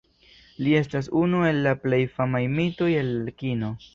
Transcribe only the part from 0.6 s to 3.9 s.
Li estas unu el la plej famaj mitoj el kino.